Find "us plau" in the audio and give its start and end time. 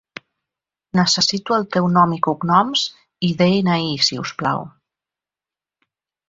4.23-4.65